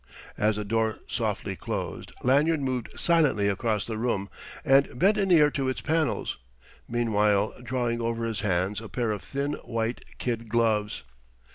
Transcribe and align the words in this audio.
As 0.35 0.55
the 0.55 0.65
door 0.65 0.97
softly 1.05 1.55
closed 1.55 2.11
Lanyard 2.23 2.59
moved 2.59 2.89
silently 2.99 3.47
across 3.47 3.85
the 3.85 3.99
room 3.99 4.31
and 4.65 4.97
bent 4.97 5.19
an 5.19 5.29
ear 5.29 5.51
to 5.51 5.69
its 5.69 5.81
panels, 5.81 6.39
meanwhile 6.89 7.53
drawing 7.61 8.01
over 8.01 8.25
his 8.25 8.39
hands 8.41 8.81
a 8.81 8.89
pair 8.89 9.11
of 9.11 9.21
thin 9.21 9.53
white 9.63 10.03
kid 10.17 10.49
gloves. 10.49 11.03